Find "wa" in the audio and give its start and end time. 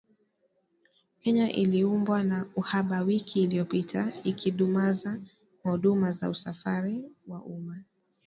7.27-7.43